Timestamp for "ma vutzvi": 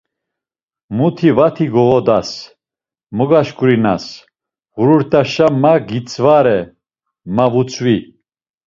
7.35-7.97